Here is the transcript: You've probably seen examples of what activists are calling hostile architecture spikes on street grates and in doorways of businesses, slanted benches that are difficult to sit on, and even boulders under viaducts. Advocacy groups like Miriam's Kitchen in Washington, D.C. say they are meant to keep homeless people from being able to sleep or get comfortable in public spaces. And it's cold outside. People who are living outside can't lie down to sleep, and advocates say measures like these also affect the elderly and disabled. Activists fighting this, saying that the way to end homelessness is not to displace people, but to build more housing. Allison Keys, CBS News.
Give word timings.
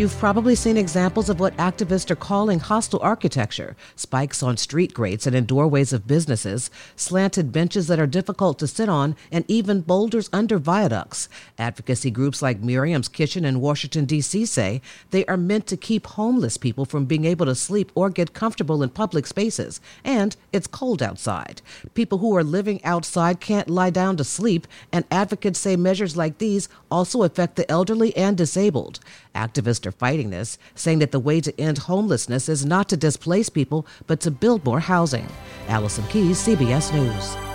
You've 0.00 0.16
probably 0.16 0.54
seen 0.54 0.78
examples 0.78 1.28
of 1.28 1.40
what 1.40 1.54
activists 1.58 2.10
are 2.10 2.16
calling 2.16 2.58
hostile 2.58 3.00
architecture 3.02 3.76
spikes 3.96 4.42
on 4.42 4.56
street 4.56 4.94
grates 4.94 5.26
and 5.26 5.36
in 5.36 5.44
doorways 5.44 5.92
of 5.92 6.06
businesses, 6.06 6.70
slanted 6.96 7.52
benches 7.52 7.86
that 7.88 8.00
are 8.00 8.06
difficult 8.06 8.58
to 8.60 8.66
sit 8.66 8.88
on, 8.88 9.14
and 9.30 9.44
even 9.46 9.82
boulders 9.82 10.30
under 10.32 10.56
viaducts. 10.56 11.28
Advocacy 11.58 12.10
groups 12.10 12.40
like 12.40 12.62
Miriam's 12.62 13.08
Kitchen 13.08 13.44
in 13.44 13.60
Washington, 13.60 14.06
D.C. 14.06 14.46
say 14.46 14.80
they 15.10 15.26
are 15.26 15.36
meant 15.36 15.66
to 15.66 15.76
keep 15.76 16.06
homeless 16.06 16.56
people 16.56 16.86
from 16.86 17.04
being 17.04 17.26
able 17.26 17.44
to 17.44 17.54
sleep 17.54 17.92
or 17.94 18.08
get 18.08 18.32
comfortable 18.32 18.82
in 18.82 18.88
public 18.88 19.26
spaces. 19.26 19.82
And 20.02 20.34
it's 20.50 20.66
cold 20.66 21.02
outside. 21.02 21.60
People 21.92 22.16
who 22.16 22.34
are 22.38 22.42
living 22.42 22.82
outside 22.84 23.38
can't 23.38 23.68
lie 23.68 23.90
down 23.90 24.16
to 24.16 24.24
sleep, 24.24 24.66
and 24.90 25.04
advocates 25.10 25.58
say 25.58 25.76
measures 25.76 26.16
like 26.16 26.38
these 26.38 26.70
also 26.90 27.22
affect 27.22 27.56
the 27.56 27.70
elderly 27.70 28.16
and 28.16 28.34
disabled. 28.38 28.98
Activists 29.34 29.89
fighting 29.92 30.30
this, 30.30 30.58
saying 30.74 31.00
that 31.00 31.12
the 31.12 31.18
way 31.18 31.40
to 31.40 31.60
end 31.60 31.78
homelessness 31.78 32.48
is 32.48 32.64
not 32.64 32.88
to 32.88 32.96
displace 32.96 33.48
people, 33.48 33.86
but 34.06 34.20
to 34.20 34.30
build 34.30 34.64
more 34.64 34.80
housing. 34.80 35.26
Allison 35.68 36.04
Keys, 36.08 36.38
CBS 36.38 36.92
News. 36.94 37.49